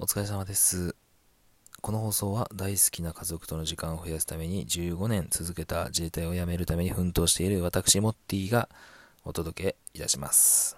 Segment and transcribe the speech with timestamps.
[0.00, 0.94] お疲れ様です。
[1.80, 8.68] この放送は大好きな家族との時間を増やすために15年続けた自衛隊を辞めるために奮闘している私モッティが
[9.24, 10.76] お届けいたします。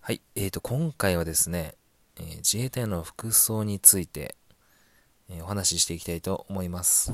[0.00, 1.74] はい、えーと、今回はですね、
[2.16, 4.36] えー自衛隊の服装について、
[5.28, 7.10] えーお話ししていきたいと思います。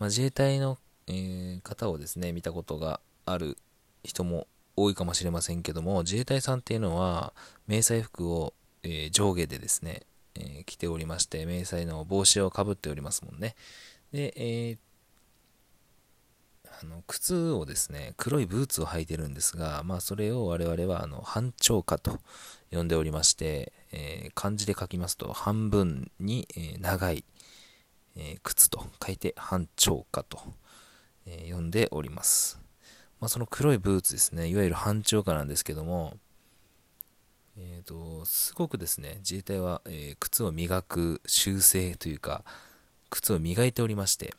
[0.00, 0.76] まあ、自衛隊の、
[1.06, 3.56] えー方をですね、見たことがある
[4.02, 4.48] 人も
[4.82, 7.32] 多いかもしれませんけども、自衛隊さんっていうのは、
[7.66, 10.02] 迷彩服を、えー上下でですね、
[10.34, 13.56] えー着ておりまして、迷彩の帽子をかぶっておりますもんね。
[14.12, 14.78] で、えー
[16.82, 22.20] あの靴をですね、黒いブーツを履いてるんですが、まあ、それを我々はあの半長下と
[22.70, 27.24] 呼んでおりまして、えー漢字で書きますと、半分に、え長い、
[28.16, 30.40] え靴と書いて半長下と、
[31.26, 32.69] え呼んでおります。
[33.20, 36.16] まあ、その黒いブーツですね、いわゆる半長下なんですけども、
[37.58, 42.44] えー、とすごくですね、自衛隊は、えー靴を磨く習性というか、
[43.10, 44.32] 靴を磨いておりまして、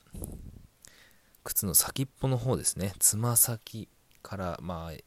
[1.43, 3.87] 靴の先っぽの方ですね、つま先
[4.23, 4.99] から、まあ、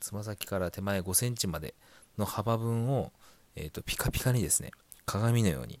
[0.00, 1.74] つま先から手前5センチまで
[2.18, 3.12] の幅分を、
[3.54, 4.72] えー、とピカピカにですね、
[5.06, 5.78] 鏡のように、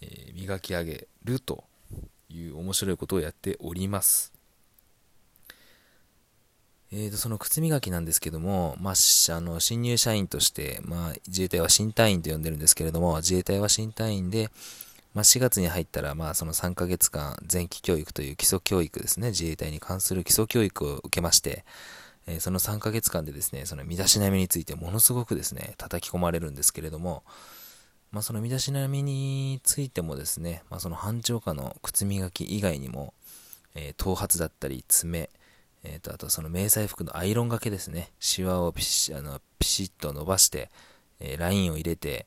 [0.00, 1.64] えー磨き上げると
[2.28, 4.39] いう面白いことをやっております。
[6.92, 14.50] えー、とその靴磨きなんですけども、まあ、あの新入社員として、まあ、自衛隊は新隊員と呼んでるんですけれども、自衛隊は新隊員で、
[15.14, 21.64] まあ、4月に入ったら、まあ、その3ヶ月間、前期教育という基礎教育ですね、自衛隊に関する基礎教育を受けまして、
[22.26, 27.22] えーその3ヶ月間でですね、その身だしなみについてものすごくですね、叩き込まれるんですけれども、
[28.10, 33.14] まあ、その身だしなみについてもですね、まあ、その半長下の靴磨き以外にも、
[33.76, 35.30] えー頭髪だったり爪、
[35.82, 40.70] えーとあとその迷彩服のアイロンがけですね、シワをピシあのピシッと伸ばして、
[41.20, 42.26] えーラインを入れて、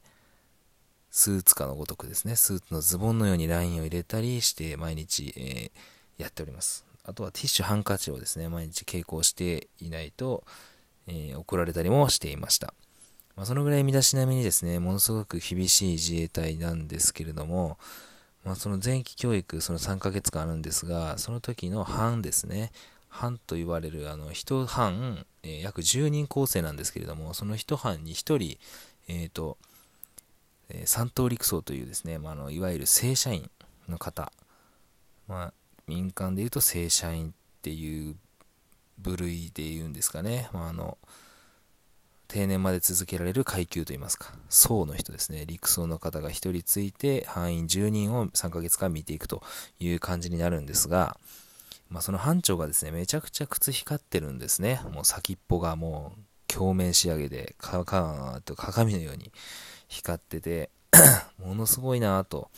[1.12, 5.72] スーツかのごとくですね、スーツのズボンのようにラインを入れたりして、毎日、えー
[6.18, 6.86] やっております。
[7.04, 10.44] あとはティッシュ、ハンカチをですね、毎日携行していないと、
[11.08, 12.74] えー怒られたりもしていました。
[13.36, 17.78] まあ、そのぐらい身だしなみにですね、ものすごく厳しい自衛隊なんですけれども、
[18.44, 22.72] まあ、その前期教育、その3ヶ月間あるんですが、その時の班ですね、
[23.14, 28.58] 班と言われる、あの、一班、えー約10人構成なんですけれども、その一班に1人、
[29.08, 29.58] えっ、と、
[30.70, 33.50] えー三等陸曹というですね、まあ、のいわゆる正社員
[33.88, 34.32] の方、
[35.28, 35.54] まあ、
[35.88, 37.32] 民間でいうと正社員っ
[37.62, 38.16] ていう
[38.98, 40.98] 部類で言うんですかね、まあ、あの
[42.28, 49.44] 定年まで続けられる階級といいますか、層の人ですね、陸曹の方が1人ついて、班員10人を3ヶ月間見ていくと
[49.80, 51.16] いう感じになるんですが、
[51.94, 54.82] まあ、その班長がですね、めちゃくちゃ靴光ってるんですね。
[54.92, 59.32] もう先っぽがもう鏡面仕上げで、かかと鏡のように
[59.90, 60.72] 光ってて、
[61.38, 62.50] ものすごいなぁと。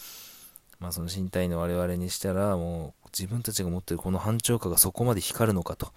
[0.79, 5.91] まあその身体の我々にしたら、もう自分たちが持ってるこの班長下がそこまで光るのかと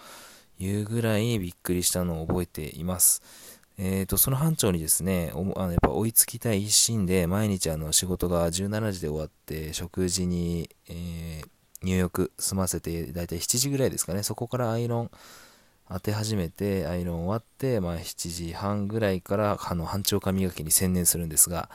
[0.58, 3.22] いうぐらいびっくりしたのを覚えています。
[3.78, 11.48] えーと、その班長にですね、あのやっぱ追いつきたい一心で、毎日あの仕事が17時で終わって、食事に、えー
[11.82, 15.10] 入浴済ませて、だいたい7時ぐらいですかね、そこからアイロン
[15.90, 21.70] 当て始めて、アイロン終わって、まあ7時半ぐらいから、あの、班長髪磨きに専念するんですが、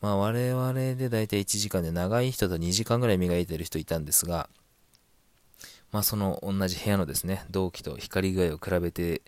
[0.00, 4.48] まあ我々でだいたい1時間で長い人と2時間ぐらい磨いてる人いたんですが、
[5.92, 9.22] まあその同じ部屋のですね、同期と光具合を比べて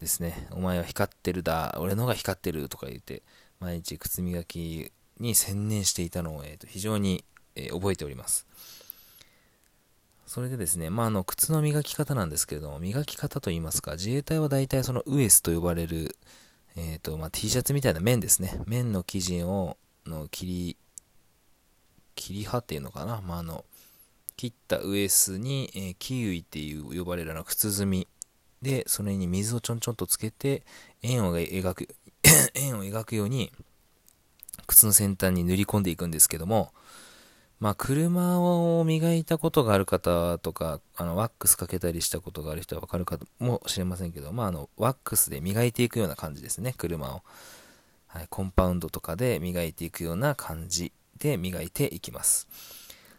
[0.00, 3.22] ですね、お前は光ってるだ、俺のが光ってるとか言って、
[3.60, 8.46] 毎日靴磨きに専念していたのを、えーと非常に、えー覚えております。
[10.26, 16.16] それでですね、まあ、あの、靴の磨き方なんですけれども、磨き方といいますか、自衛隊は大体そのウエスと呼ばれる、
[16.74, 18.60] えっ、と、まあ、T シャツみたいな面ですね。
[18.66, 20.76] 面の生地を、の切り、
[22.16, 23.22] 切り刃っていうのかな？
[23.22, 23.64] まあ、あの、
[24.36, 28.08] 切ったウエスに、えーキウイっていう呼ばれるあの靴積み
[28.62, 30.64] で、それに水をちょんちょんとつけて、
[31.02, 31.88] 円を描く、
[32.54, 33.52] 円を描くように、
[34.66, 36.72] 靴の先端に塗り込んでいくんですけども、
[37.58, 47.22] まあ、車を磨いたことがある方とか、あの、ワックスかけたりしたことがある人はわかるかもしれませんけど、まあ、あの、ワックスで磨いていくような感じですね、車を。
[48.08, 52.46] はい、コンパウンドとかで磨いていくような感じで磨いていきます。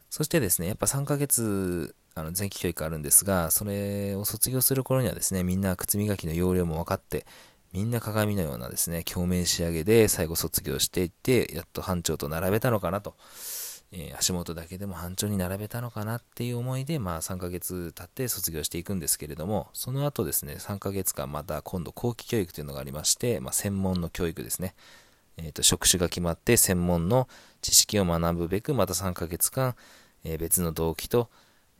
[0.09, 7.25] そしてですね、やっぱ3ヶ月、あの前期教育あるんですが、それを卒業する頃にはですね、みんな靴磨きの要領も分かって、
[7.73, 13.15] みんな鏡のようなですね、鏡面仕上げで最後卒業していって、やっと班長と並べたのかなと
[13.91, 24.75] えー、足元だけでも班長に並べたのかなっていう思いで、まあ、3ヶ月経って卒業していくんですけれども、その後ですね、3ヶ月間また今度後期教育というのがありまして、まあ、専門の教育ですね。
[25.37, 27.27] えーと、職種が決まって専門の
[27.61, 29.75] 知識を学ぶべくまた3ヶ月間、
[30.23, 31.29] えー、別の動機と、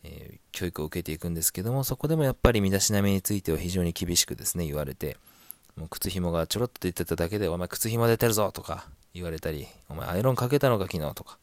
[0.04, 5.18] えー、教育を受けていくんですけどもそこでもやっぱり身だしなみについては非常に厳しくですね言われて
[5.75, 11.39] もう靴紐がちょろっと出てただけでお前靴紐出てるぞとか言われたりお前アイロンかけたのか昨日とか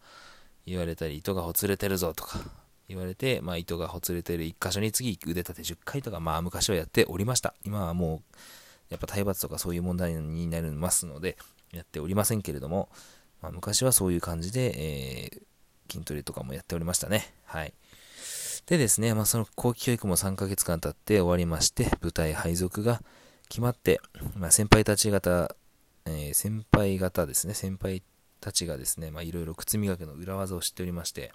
[0.66, 2.38] 言われたり糸がほつれてるぞとか
[2.88, 8.34] 言われて、まあ、糸がほつれてる1箇所に次腕立て10回とかまあ昔はやっておりました今はもう
[8.90, 11.36] やっぱ体罰とかそういう問題になりますので
[11.72, 12.88] やっておりませんけれども、
[13.42, 17.34] まあ、昔はそういう感じで、えー、筋トレとかもやっておりましたね。
[17.44, 17.72] はい。
[18.66, 23.02] でですね、まあ、その後期教育も3ヶ月間経って終わりまして、部隊配属が
[23.48, 24.00] 決まって、
[24.36, 25.54] まあ、先輩たち方、
[26.06, 28.02] えー、先輩方ですね、先輩
[28.44, 31.32] たちがですね、まあ、いろいろ靴磨きの裏技を知っておりまして、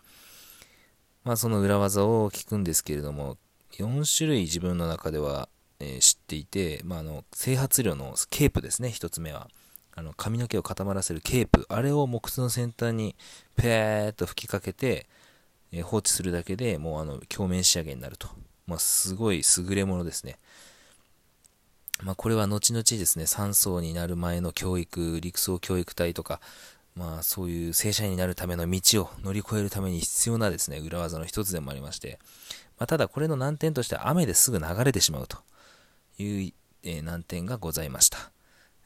[1.24, 3.38] まあ、その裏技を聞くんですけれども、
[3.74, 9.50] 4種類自分の中では、えー、知っていて、まあ、あの、整髪量のケープですね、1つ目は。
[9.96, 13.16] あの髪の毛を固まらせるケープ、あれを木靴の先端に
[13.58, 15.08] ペーっと吹きかけて、
[15.74, 18.30] えー、放置するだけでもうあの鏡面仕上げになると。
[18.66, 20.38] まあ、すごい優れものですね。
[22.02, 26.40] まあ、これは後々ですね、3層になる前の教育、陸曹教育隊とか、
[27.00, 32.20] まあ、そういう正社員になるための道を乗り越えるために必要なですね、裏技の一つでもありまして、
[32.78, 35.38] まあ、ただこれの難点としては雨ですぐ流れてしまうと
[36.22, 36.54] いう、
[36.84, 38.32] え、難点がございました。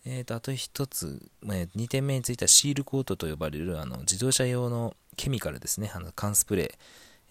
[0.06, 6.72] えーと、あと一つ、まあ、2点目についてはシールコートと呼ばれるあの自動車用のケミカルですね、あの缶スプレー、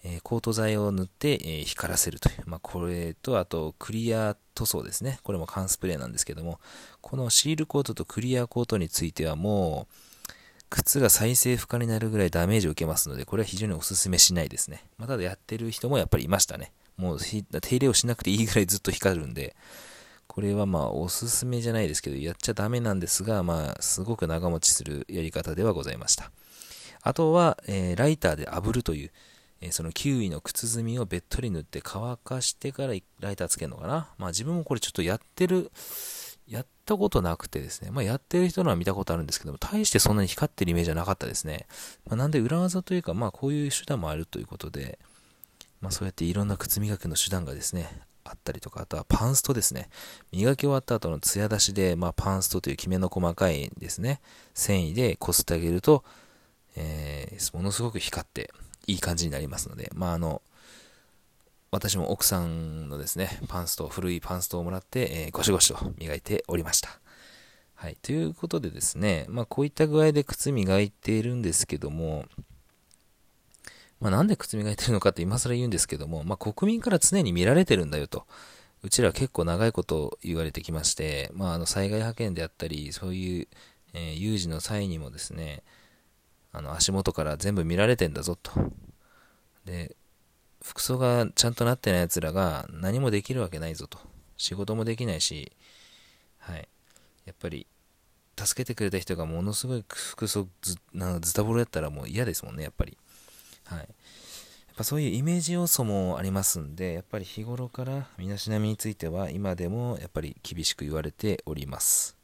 [0.03, 6.59] えー、コート剤を塗って、えー、光らせるという、まあ、これと、あとクリア塗装ですね、これも缶スプレーなんですけども、
[6.99, 9.95] このシールコートとクリアコートについてはもう、
[10.73, 14.83] 靴が再生負荷になるぐらいダメージを受けますので、これは非常にお勧めしないですね。
[14.97, 16.71] まあ、ただやってる人もやっぱりいましたね。
[16.97, 19.55] もう手入れをしなくていいぐらいずっと光るんで、
[20.25, 26.31] これはまあおすすめじゃないですけど、やっちゃダメなんですが、まあすごく長持ちするやり方ではございました。
[27.01, 29.11] あとは、えー、ライターで炙るという、
[29.61, 34.09] えー、そのキウイの靴積みをべっとり塗って乾かしてからライターつけるのかな。
[34.17, 35.71] まあ自分もこれちょっとやってる、
[36.83, 41.65] ったことなくてですね、まあやってる人のは見たことあるんですけども、大してそんなに光ってるイメージはなかったですね。
[42.05, 44.99] まあ、なんで裏技というか、まあこういう手段もあるということで、
[45.81, 47.89] まあそうやっていろんな靴磨きの手段がですね、
[48.25, 49.89] あったりとか、あとはパンストですね。
[50.31, 54.21] 磨き終わった後の艶出しで、まあ、パンストというきめの細かいですね、
[54.53, 56.03] 繊維でこすってあげると、
[56.75, 58.51] えー、ものすごく光って
[58.87, 60.41] いい感じになりますので、まあ、あの、
[61.73, 66.99] 私も奥さんのですね、パンスト、古いパンストをもらって、えー、ゴシゴシと磨いておりました。
[67.73, 67.97] はい。
[68.03, 72.25] ということでですね、まあ、こういった具合で靴磨いているんですけども、
[73.99, 78.27] まあ、なんで靴磨いてるのかって今更言うんですけども、まあ、国民から常に見られてるんだよと。
[78.83, 83.47] うちら結構長いこと言われてきまして、まあ、あの災害派遣であったり、そういう、
[83.95, 85.63] えー、有事の際にもですね、
[86.51, 88.51] あの足元から全部見られてんだぞと。
[89.65, 89.95] で、
[90.63, 93.99] 服装がちゃんとなってない奴らが何もできるわけないぞと。
[94.37, 95.51] 仕事もできないし、
[96.39, 96.67] はい。
[97.25, 97.67] やっぱり、
[98.37, 102.97] 助けてくれた人がものすごい服装ずなんズタボロやったらもう嫌ですもんね、やっぱり。
[103.65, 103.79] はい。
[103.79, 103.87] やっ
[104.75, 112.17] ぱそういうイメージ要素もありますんで、やっぱり日頃から身だしなみについては今でもやっぱり厳しく言われております。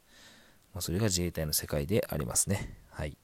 [0.74, 2.76] まあ、それが自衛隊の世界でありますね。
[2.90, 3.16] はい。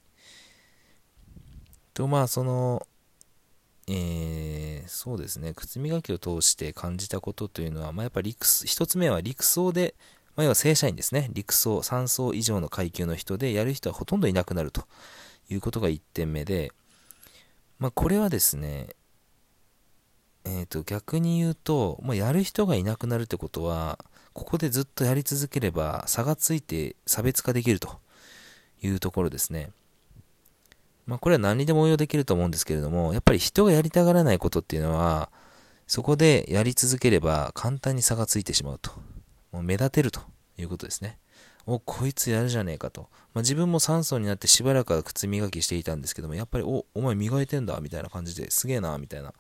[1.93, 2.87] と、まあ、その、
[3.89, 4.26] えー、
[4.97, 9.95] そうですね、靴磨きを通して感じたことというのは、まあ、やっぱり陸、一つ目は陸送で、
[10.37, 14.85] まあ、要は正社員ですね、陸送、3層以上の階級の人でやる人はほとんどいなくなると
[15.51, 16.73] いうことが1点目で、
[17.79, 18.89] まあ、これはですね、
[20.47, 23.99] えっ、ー、と、逆に言うと、まあ、やる人がいなくなるってことは、
[24.33, 27.99] ここでずっとやり続ければ差がついて差別化できると
[28.83, 29.73] いうところですね。
[31.07, 35.31] まあ、これは何にでも応用できると思うんですけれども、やっぱり人がやりたがらないことっていうのは、
[35.87, 38.91] そこでやり続ければ簡単に差がついてしまうと。
[39.53, 40.21] もう目立てると
[40.59, 41.19] いうことですね。
[41.65, 43.09] お、こいつやるじゃねえかと。
[43.35, 49.35] まあ、自分も3層になってしばらくは靴磨きしていたんですけども、やっぱり、お、お前磨いてんだ、みたいな感じですげえな、みたいな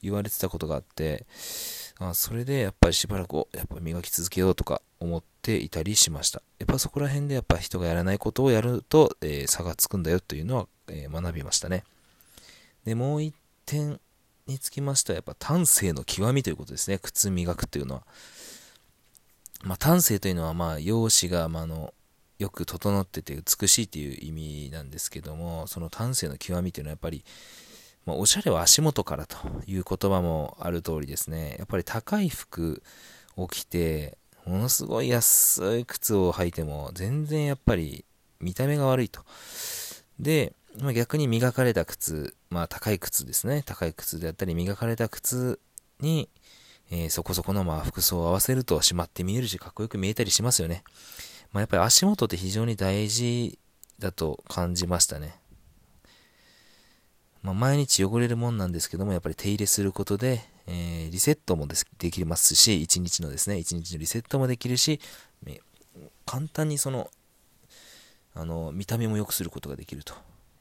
[0.00, 1.26] 言われてたことがあって、
[1.98, 6.42] あそれでやっぱりしばらく、やっぱ磨き続けようとか思っていたりしました。
[6.60, 11.84] やっぱそこら辺でやっぱ人がやらないことをやると、えー、差がつくんだよというのは、えー、学びましたね。
[12.84, 13.34] で、もう一
[13.66, 14.00] 点
[14.46, 16.98] につきましては、やっぱ丹精の極みということですね。
[16.98, 18.06] 靴磨くというのは。
[19.62, 21.94] まあ、丹精というのは、まあ、容姿が、まあ、の、
[22.38, 27.24] よく整ってて美しいっていう意味なんですけども、その端正の極みっていうのはやっぱり、
[28.06, 29.36] まあ、おしゃれは足元からと
[29.66, 32.82] いう言葉もある通りですね、やっぱり高い服
[33.36, 38.04] を着て、ものすごい安い靴を履いても全然やっぱり
[38.40, 39.22] 見た目が悪いと。
[40.20, 45.60] で、まあ、逆に磨かれた靴、まあ高い靴ですね、高い靴であったり磨かれた靴
[46.00, 46.28] に、
[46.90, 50.82] えー、そこそこのまあ服装を合わせると締まって見えるしかっこよく見えたりしますよね。
[51.52, 53.58] まあ、やっぱり足元って非常に大事
[54.00, 55.36] だと感じましたね。
[57.42, 64.98] まあ、毎日汚れるもんなんですけども、やっぱり手入れすることで、えー、リセットもできますし、一日のですね、一日のリセットもできるし、
[66.26, 67.10] 簡単にその、
[68.34, 70.14] あの、見た目も良くすることができると。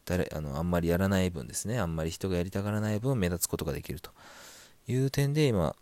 [0.05, 4.11] 誰あのあんまりやらない分ですね、あんまり人がやりたがらない分目立つことができると
[4.87, 5.75] いう点で今、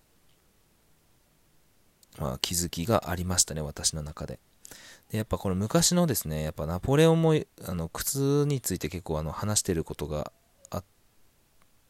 [2.20, 4.40] まあ、気づきがありましたね、私の中で。
[5.12, 7.36] でやっぱこの昔のですね、やっぱナポレオンも
[7.66, 10.32] あの靴について結構あの話してることが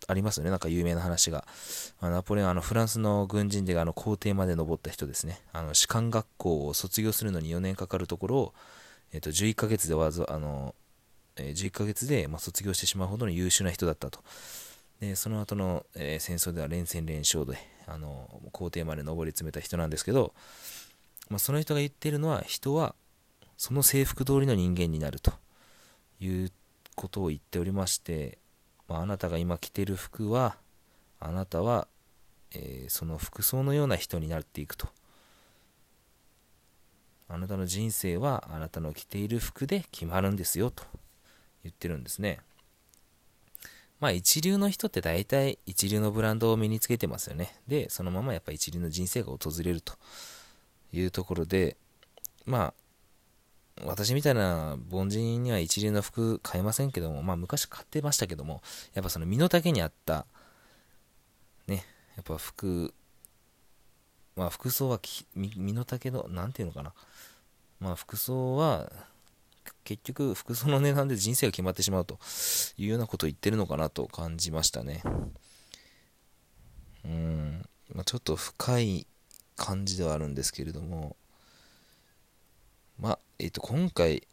[0.08, 1.46] ありますよね、なんか有名な話が。
[2.00, 8.54] あナポレオン、あのフランスの軍人であの皇帝まで登った人ですね、あの士官学校を卒業するのに4年かかるところを、
[9.14, 10.74] えっと、11ヶ月でわざあの、
[11.42, 14.20] え11ヶ月で、ま、卒業してしまうほどの優秀な人だったと。
[15.00, 17.58] でその後の、え、戦争では連戦連勝で
[17.88, 20.34] あの皇帝まで上り詰めた人なんですけど、
[21.30, 22.96] まあ、その人が言ってるのは人は
[23.58, 25.34] その制服通りの人間になると
[26.20, 26.52] いう
[26.96, 28.38] ことを言っておりまして、
[28.88, 30.56] まあ、あなたが今着てる服は
[31.20, 31.88] あなたは、
[32.54, 34.88] えー、その服装のような人になっていくと
[37.28, 40.84] あなたの人生はあなたの着ている服で決まるんですよと
[41.64, 42.40] 言ってるんですね。
[44.00, 47.56] まあ一流の人って大体一流のブランドを身につけてますよね。
[47.68, 49.94] で、そのままやっぱ一流の人生が訪れると
[50.92, 51.78] いうところで、
[52.46, 52.74] ま
[53.78, 58.62] あ、私みたいな凡人には一流の服買えませんけども、まあ昔買ってましたけども、
[58.96, 60.26] やっぱその身の丈に合った、
[61.68, 62.94] ね、やっぱ服、
[64.36, 65.00] まあ服装は
[65.36, 66.94] 身の丈の、なんていうのかな。
[67.80, 68.92] まあ服装は
[69.84, 72.20] 結局服装の値段で人生が決まってしまうと
[72.78, 75.04] いうようなことを言ってるのかなと感じましたね。
[77.04, 79.08] うん、まあ、ちょっと深い
[79.56, 81.16] 感じではあるんですけれども、
[83.00, 84.28] まあ、えっ、ー、と、今回、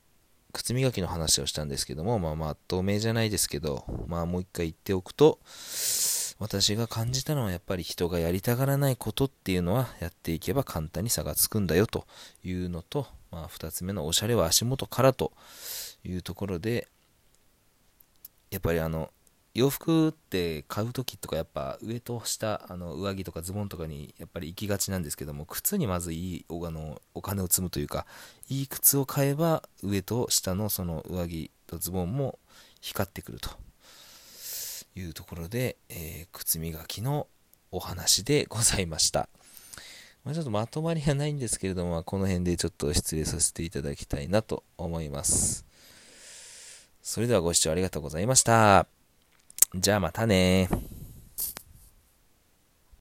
[0.52, 5.38] 靴磨きの話をしたんですけども、まあまあ、透明じゃないですけど、まあもう一回言っておくと、
[6.38, 12.06] 私が感じたのはやっぱり人がやりたがらないことっていうのはやっていけば簡単に差がつくんだよと
[12.44, 15.32] いうのと、まあ、2つ目のおしゃれは足元からと
[16.04, 16.88] いうところで
[18.50, 19.10] やっぱりあの
[19.54, 28.06] 洋服って買う時とかやっぱ上と下あの上着とかズボンとかにやっぱり行きがちなんですけども靴にまずいいおあのお金を積むというか
[28.48, 32.38] いい靴を買えば上と下のその上着とズボンも
[32.80, 33.50] 光ってくると
[34.94, 37.26] いうところで、えー、靴磨きの
[37.70, 39.28] お話でございました。
[40.24, 45.64] まあ、ちょっとまとまりがないんですけれども、この辺でちょっと失礼させていただきたいなと思います。
[47.02, 48.86] それではご視聴ありがとうございました。
[49.74, 50.68] じゃあまたね